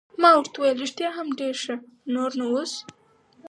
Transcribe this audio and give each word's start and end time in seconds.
ما 0.21 0.29
ورته 0.35 0.55
وویل: 0.59 0.81
رښتیا 0.83 1.09
هم 1.17 1.27
ډېر 1.39 1.55
ښه، 1.63 1.75
نور 2.13 2.31
نو 2.39 2.45
اوس. 2.51 2.73